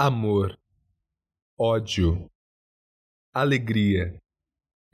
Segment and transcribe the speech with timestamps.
[0.00, 0.58] amor,
[1.58, 2.26] ódio,
[3.34, 4.18] alegria,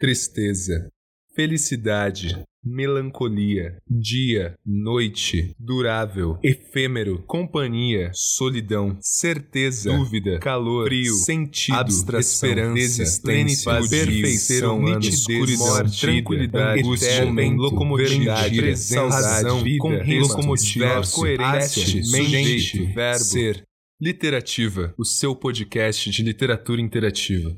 [0.00, 0.90] tristeza,
[1.32, 12.80] felicidade, melancolia, dia, noite, durável, efêmero, companhia, solidão, certeza, dúvida, calor, frio, sentido, abstração, esperança,
[12.80, 22.86] existência, perfeição, nitidez, morte, tranquilidade, angústia, momento, locomotividade, presença, razão, vida, com locomotiva, coerência, mente,
[22.86, 23.64] verbo, ser.
[23.98, 27.56] Literativa, o seu podcast de literatura interativa.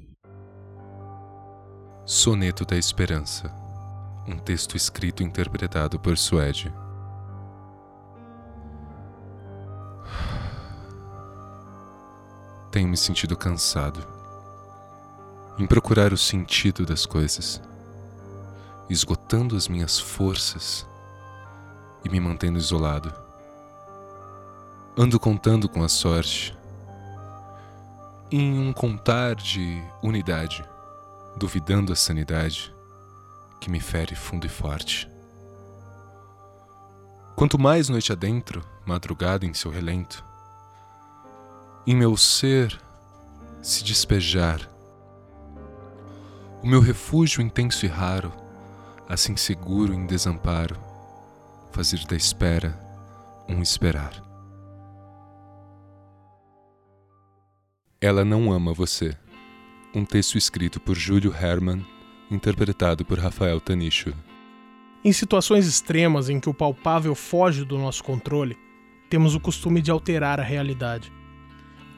[2.07, 3.53] Soneto da Esperança
[4.25, 6.71] um texto escrito e interpretado por Suede.
[12.71, 13.99] Tenho me sentido cansado
[15.59, 17.61] em procurar o sentido das coisas,
[18.89, 20.87] esgotando as minhas forças
[22.05, 23.27] e me mantendo isolado.
[25.01, 26.59] Ando contando com a sorte
[28.33, 30.65] em um contar de unidade,
[31.37, 32.75] duvidando a sanidade
[33.61, 35.09] que me fere fundo e forte.
[37.37, 40.25] Quanto mais noite adentro, madrugada em seu relento,
[41.87, 42.77] em meu ser
[43.63, 44.69] se despejar,
[46.61, 48.33] o meu refúgio intenso e raro,
[49.09, 50.77] assim seguro em desamparo,
[51.71, 52.77] fazer da espera
[53.49, 54.27] um esperar.
[58.01, 59.13] Ela não ama você.
[59.93, 61.85] Um texto escrito por Júlio Herman
[62.31, 64.15] interpretado por Rafael Tanicho.
[65.05, 68.57] Em situações extremas em que o palpável foge do nosso controle,
[69.11, 71.13] temos o costume de alterar a realidade.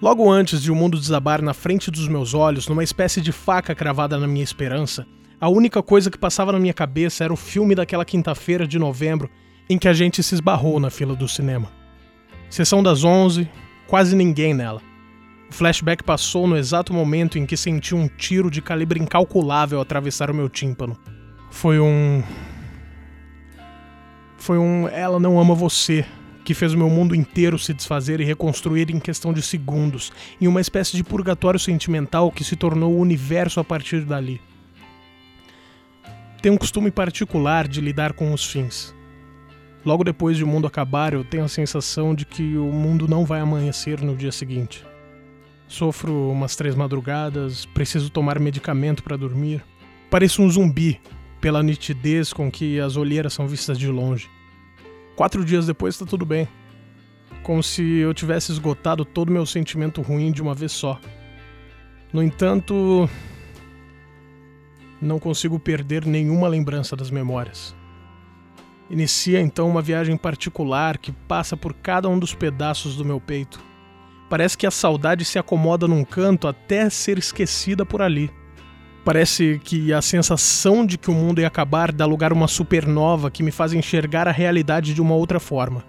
[0.00, 3.74] Logo antes de o mundo desabar na frente dos meus olhos, numa espécie de faca
[3.74, 5.06] cravada na minha esperança,
[5.38, 9.28] a única coisa que passava na minha cabeça era o filme daquela quinta-feira de novembro
[9.68, 11.70] em que a gente se esbarrou na fila do cinema.
[12.48, 13.46] Sessão das 11,
[13.86, 14.89] quase ninguém nela.
[15.50, 20.30] O flashback passou no exato momento em que senti um tiro de calibre incalculável atravessar
[20.30, 20.96] o meu tímpano.
[21.50, 22.22] Foi um.
[24.38, 26.06] Foi um Ela Não Ama Você,
[26.44, 30.46] que fez o meu mundo inteiro se desfazer e reconstruir em questão de segundos, em
[30.46, 34.40] uma espécie de purgatório sentimental que se tornou o universo a partir dali.
[36.40, 38.94] Tenho um costume particular de lidar com os fins.
[39.84, 43.24] Logo depois de o mundo acabar, eu tenho a sensação de que o mundo não
[43.24, 44.89] vai amanhecer no dia seguinte.
[45.70, 49.64] Sofro umas três madrugadas, preciso tomar medicamento para dormir.
[50.10, 51.00] Pareço um zumbi
[51.40, 54.28] pela nitidez com que as olheiras são vistas de longe.
[55.14, 56.48] Quatro dias depois está tudo bem.
[57.44, 60.98] Como se eu tivesse esgotado todo o meu sentimento ruim de uma vez só.
[62.12, 63.08] No entanto,
[65.00, 67.76] não consigo perder nenhuma lembrança das memórias.
[68.90, 73.69] Inicia então uma viagem particular que passa por cada um dos pedaços do meu peito
[74.30, 78.30] Parece que a saudade se acomoda num canto até ser esquecida por ali.
[79.04, 83.28] Parece que a sensação de que o mundo ia acabar dá lugar a uma supernova
[83.28, 85.84] que me faz enxergar a realidade de uma outra forma.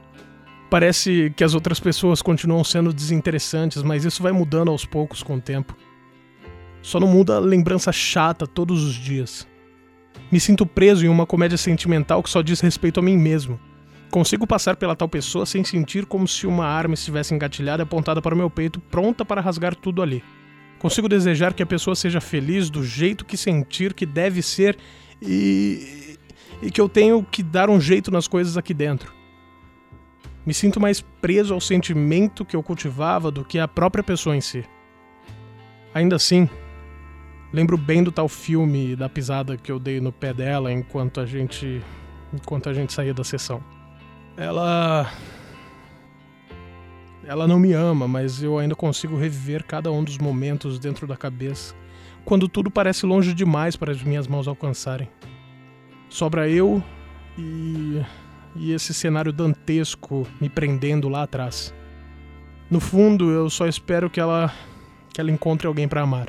[0.71, 5.35] Parece que as outras pessoas continuam sendo desinteressantes, mas isso vai mudando aos poucos com
[5.35, 5.77] o tempo.
[6.81, 9.47] Só não muda a lembrança chata todos os dias.
[10.31, 13.59] Me sinto preso em uma comédia sentimental que só diz respeito a mim mesmo.
[14.11, 18.35] Consigo passar pela tal pessoa sem sentir como se uma arma estivesse engatilhada apontada para
[18.35, 20.21] o meu peito, pronta para rasgar tudo ali.
[20.79, 24.77] Consigo desejar que a pessoa seja feliz do jeito que sentir que deve ser
[25.21, 26.17] e.
[26.61, 29.13] e que eu tenho que dar um jeito nas coisas aqui dentro.
[30.45, 34.41] Me sinto mais preso ao sentimento que eu cultivava do que à própria pessoa em
[34.41, 34.65] si.
[35.93, 36.49] Ainda assim,
[37.53, 41.25] lembro bem do tal filme da pisada que eu dei no pé dela enquanto a
[41.25, 41.81] gente
[42.33, 43.63] enquanto a gente saía da sessão.
[44.37, 45.11] Ela.
[47.23, 51.15] Ela não me ama, mas eu ainda consigo reviver cada um dos momentos dentro da
[51.15, 51.75] cabeça,
[52.25, 55.07] quando tudo parece longe demais para as minhas mãos alcançarem.
[56.09, 56.83] Sobra eu
[57.37, 58.01] e.
[58.55, 61.73] e esse cenário dantesco me prendendo lá atrás.
[62.69, 64.51] No fundo, eu só espero que ela.
[65.13, 66.27] que ela encontre alguém para amar.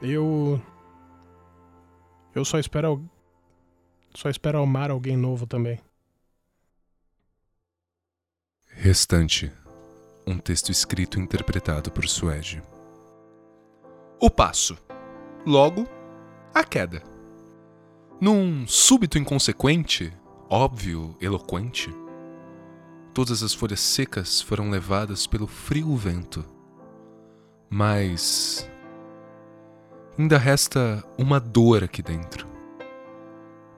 [0.00, 0.60] Eu.
[2.34, 3.02] Eu só espero.
[4.14, 5.80] Só espero amar alguém novo também.
[8.84, 9.50] Restante.
[10.26, 12.62] Um texto escrito e interpretado por Suede.
[14.20, 14.76] O passo.
[15.46, 15.88] Logo,
[16.52, 17.02] a queda.
[18.20, 20.12] Num súbito inconsequente,
[20.50, 21.90] óbvio, eloquente,
[23.14, 26.44] todas as folhas secas foram levadas pelo frio vento.
[27.70, 28.70] Mas
[30.18, 32.46] ainda resta uma dor aqui dentro.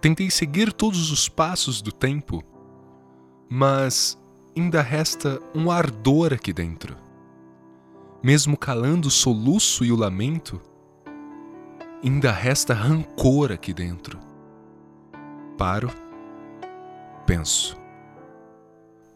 [0.00, 2.42] Tentei seguir todos os passos do tempo,
[3.48, 4.18] mas
[4.56, 6.96] ainda resta um ardor aqui dentro.
[8.22, 10.60] mesmo calando o soluço e o lamento,
[12.02, 14.18] ainda resta rancor aqui dentro.
[15.56, 15.90] Paro,
[17.24, 17.76] penso.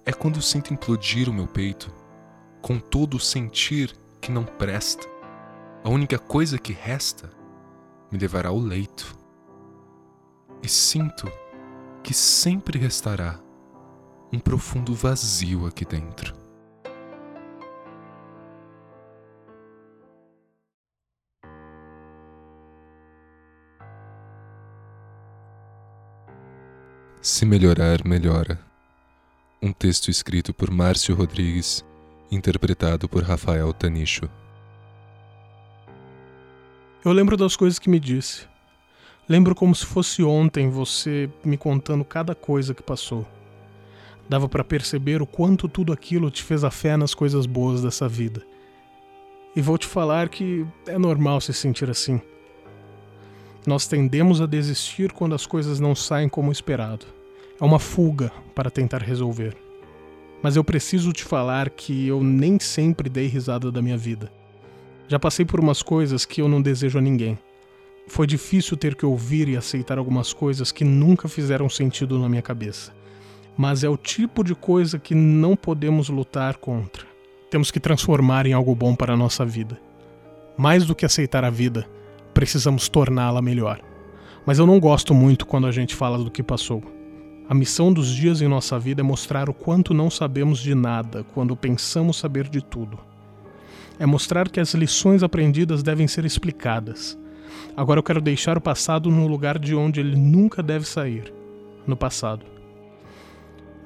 [0.06, 1.92] É quando sinto implodir o meu peito,
[2.62, 5.08] com todo o sentir que não presta.
[5.82, 7.30] A única coisa que resta
[8.12, 9.16] me levará ao leito.
[10.62, 11.28] E sinto
[12.02, 13.40] que sempre restará
[14.32, 16.34] um profundo vazio aqui dentro.
[27.20, 28.58] Se melhorar, melhora.
[29.60, 31.84] Um texto escrito por Márcio Rodrigues,
[32.30, 34.28] interpretado por Rafael Tanicho.
[37.04, 38.48] Eu lembro das coisas que me disse.
[39.28, 43.26] Lembro como se fosse ontem você me contando cada coisa que passou.
[44.30, 48.08] Dava para perceber o quanto tudo aquilo te fez a fé nas coisas boas dessa
[48.08, 48.40] vida.
[49.56, 52.20] E vou te falar que é normal se sentir assim.
[53.66, 57.06] Nós tendemos a desistir quando as coisas não saem como esperado.
[57.60, 59.56] É uma fuga para tentar resolver.
[60.40, 64.32] Mas eu preciso te falar que eu nem sempre dei risada da minha vida.
[65.08, 67.36] Já passei por umas coisas que eu não desejo a ninguém.
[68.06, 72.42] Foi difícil ter que ouvir e aceitar algumas coisas que nunca fizeram sentido na minha
[72.42, 72.99] cabeça.
[73.62, 77.04] Mas é o tipo de coisa que não podemos lutar contra.
[77.50, 79.78] Temos que transformar em algo bom para a nossa vida.
[80.56, 81.86] Mais do que aceitar a vida,
[82.32, 83.78] precisamos torná-la melhor.
[84.46, 86.82] Mas eu não gosto muito quando a gente fala do que passou.
[87.50, 91.22] A missão dos dias em nossa vida é mostrar o quanto não sabemos de nada
[91.34, 92.98] quando pensamos saber de tudo.
[93.98, 97.18] É mostrar que as lições aprendidas devem ser explicadas.
[97.76, 101.30] Agora eu quero deixar o passado no lugar de onde ele nunca deve sair
[101.86, 102.59] no passado.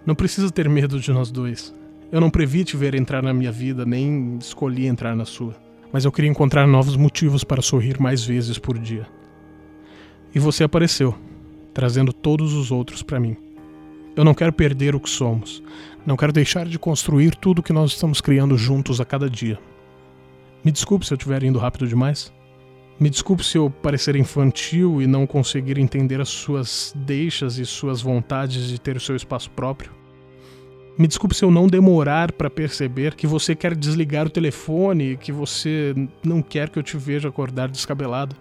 [0.06, 1.74] Não precisa ter medo de nós dois.
[2.12, 5.64] Eu não previ te ver entrar na minha vida, nem escolhi entrar na sua
[5.94, 9.06] mas eu queria encontrar novos motivos para sorrir mais vezes por dia.
[10.34, 11.14] E você apareceu,
[11.72, 13.36] trazendo todos os outros para mim.
[14.16, 15.62] Eu não quero perder o que somos.
[16.04, 19.56] Não quero deixar de construir tudo que nós estamos criando juntos a cada dia.
[20.64, 22.32] Me desculpe se eu estiver indo rápido demais.
[22.98, 28.02] Me desculpe se eu parecer infantil e não conseguir entender as suas deixas e suas
[28.02, 29.92] vontades de ter o seu espaço próprio.
[30.96, 35.32] Me desculpe se eu não demorar para perceber que você quer desligar o telefone, que
[35.32, 35.92] você
[36.22, 38.36] não quer que eu te veja acordar descabelado.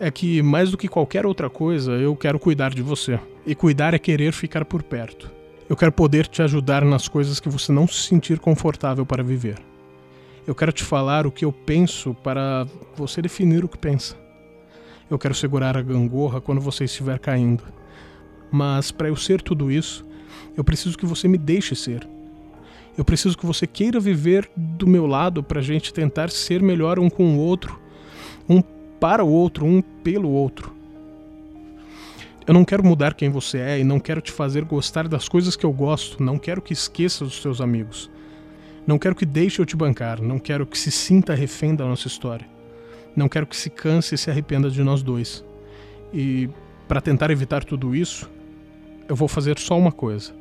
[0.00, 3.20] É que, mais do que qualquer outra coisa, eu quero cuidar de você.
[3.46, 5.30] E cuidar é querer ficar por perto.
[5.68, 9.58] Eu quero poder te ajudar nas coisas que você não se sentir confortável para viver.
[10.46, 12.66] Eu quero te falar o que eu penso para
[12.96, 14.16] você definir o que pensa.
[15.10, 17.62] Eu quero segurar a gangorra quando você estiver caindo.
[18.50, 20.04] Mas para eu ser tudo isso,
[20.56, 22.06] eu preciso que você me deixe ser.
[22.96, 26.98] Eu preciso que você queira viver do meu lado para a gente tentar ser melhor
[26.98, 27.80] um com o outro,
[28.48, 28.60] um
[29.00, 30.72] para o outro, um pelo outro.
[32.46, 35.56] Eu não quero mudar quem você é e não quero te fazer gostar das coisas
[35.56, 38.10] que eu gosto, não quero que esqueça dos seus amigos.
[38.86, 42.08] Não quero que deixe eu te bancar, não quero que se sinta refém da nossa
[42.08, 42.46] história.
[43.14, 45.44] Não quero que se canse e se arrependa de nós dois.
[46.12, 46.50] E
[46.88, 48.28] para tentar evitar tudo isso,
[49.08, 50.34] eu vou fazer só uma coisa: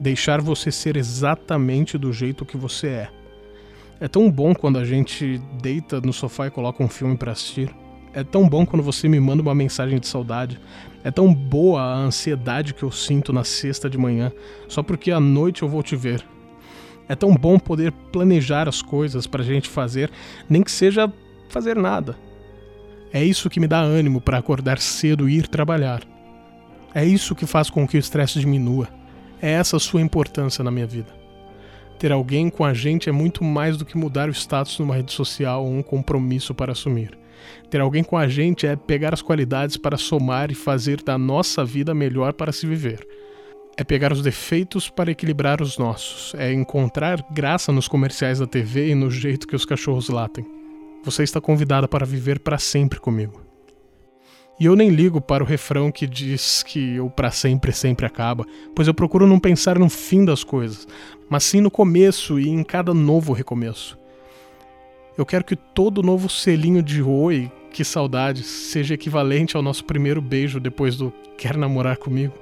[0.00, 3.08] deixar você ser exatamente do jeito que você é.
[4.00, 7.74] É tão bom quando a gente deita no sofá e coloca um filme para assistir.
[8.12, 10.60] É tão bom quando você me manda uma mensagem de saudade.
[11.02, 14.32] É tão boa a ansiedade que eu sinto na sexta de manhã,
[14.68, 16.24] só porque à noite eu vou te ver.
[17.08, 20.10] É tão bom poder planejar as coisas para a gente fazer,
[20.48, 21.12] nem que seja
[21.48, 22.16] fazer nada.
[23.12, 26.02] É isso que me dá ânimo para acordar cedo e ir trabalhar.
[26.94, 28.97] É isso que faz com que o estresse diminua.
[29.40, 31.16] É essa a sua importância na minha vida.
[31.98, 35.12] Ter alguém com a gente é muito mais do que mudar o status numa rede
[35.12, 37.18] social ou um compromisso para assumir.
[37.70, 41.64] Ter alguém com a gente é pegar as qualidades para somar e fazer da nossa
[41.64, 43.06] vida melhor para se viver.
[43.76, 46.34] É pegar os defeitos para equilibrar os nossos.
[46.34, 50.44] É encontrar graça nos comerciais da TV e no jeito que os cachorros latem.
[51.04, 53.47] Você está convidada para viver para sempre comigo.
[54.60, 58.44] E eu nem ligo para o refrão que diz que o para sempre sempre acaba,
[58.74, 60.86] pois eu procuro não pensar no fim das coisas,
[61.30, 63.96] mas sim no começo e em cada novo recomeço.
[65.16, 70.20] Eu quero que todo novo selinho de oi, que saudades, seja equivalente ao nosso primeiro
[70.20, 72.34] beijo depois do quer namorar comigo.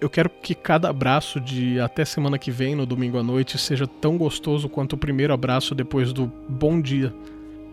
[0.00, 3.86] Eu quero que cada abraço de até semana que vem, no domingo à noite, seja
[3.86, 7.14] tão gostoso quanto o primeiro abraço depois do bom dia.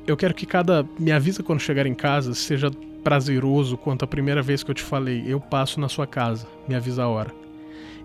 [0.05, 2.71] Eu quero que cada me avisa quando chegar em casa seja
[3.03, 6.75] prazeroso quanto a primeira vez que eu te falei, eu passo na sua casa, me
[6.75, 7.33] avisa a hora.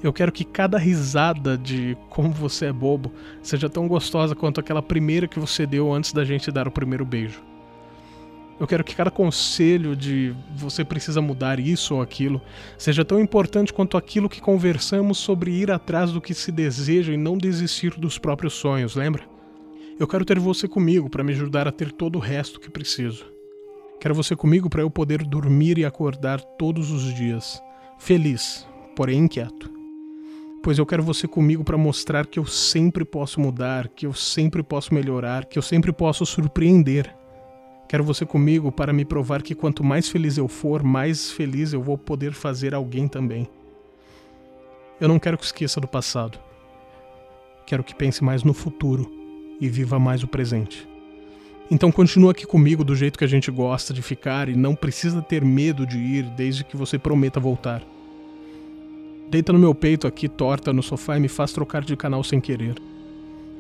[0.03, 3.12] Eu quero que cada risada de como você é bobo
[3.43, 7.05] seja tão gostosa quanto aquela primeira que você deu antes da gente dar o primeiro
[7.05, 7.43] beijo.
[8.59, 12.41] Eu quero que cada conselho de você precisa mudar isso ou aquilo
[12.79, 17.19] seja tão importante quanto aquilo que conversamos sobre ir atrás do que se deseja e
[17.19, 19.25] não desistir dos próprios sonhos, lembra?
[19.99, 23.36] Eu quero ter você comigo para me ajudar a ter todo o resto que preciso.
[24.00, 27.62] Quero você comigo para eu poder dormir e acordar todos os dias,
[27.99, 29.71] feliz, porém inquieto.
[30.62, 34.62] Pois eu quero você comigo para mostrar que eu sempre posso mudar, que eu sempre
[34.62, 37.15] posso melhorar, que eu sempre posso surpreender
[37.88, 41.81] Quero você comigo para me provar que quanto mais feliz eu for, mais feliz eu
[41.81, 43.49] vou poder fazer alguém também.
[45.00, 46.38] Eu não quero que esqueça do passado.
[47.65, 49.09] Quero que pense mais no futuro
[49.61, 50.88] e viva mais o presente.
[51.69, 55.21] Então continua aqui comigo do jeito que a gente gosta de ficar e não precisa
[55.21, 57.83] ter medo de ir desde que você prometa voltar.
[59.29, 62.41] Deita no meu peito aqui torta no sofá e me faz trocar de canal sem
[62.41, 62.77] querer.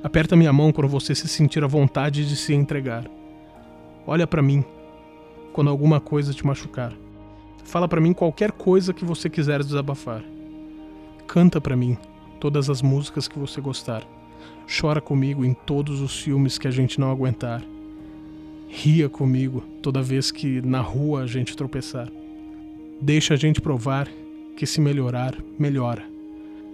[0.04, 3.10] Aperta minha mão quando você se sentir à vontade de se entregar.
[4.06, 4.64] Olha para mim
[5.52, 6.92] quando alguma coisa te machucar.
[7.64, 10.22] Fala para mim qualquer coisa que você quiser desabafar.
[11.26, 11.98] Canta para mim
[12.38, 14.04] todas as músicas que você gostar.
[14.80, 17.64] Chora comigo em todos os filmes que a gente não aguentar.
[18.68, 22.08] Ria comigo toda vez que na rua a gente tropeçar.
[23.00, 24.08] Deixa a gente provar
[24.56, 26.02] que se melhorar, melhora.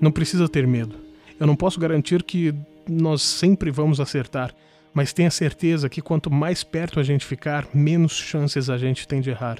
[0.00, 0.96] Não precisa ter medo.
[1.38, 2.54] Eu não posso garantir que
[2.88, 4.54] nós sempre vamos acertar,
[4.94, 9.20] mas tenha certeza que quanto mais perto a gente ficar, menos chances a gente tem
[9.20, 9.58] de errar.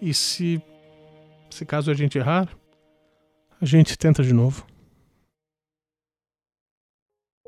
[0.00, 0.60] E se,
[1.50, 2.48] se caso a gente errar,
[3.60, 4.66] a gente tenta de novo.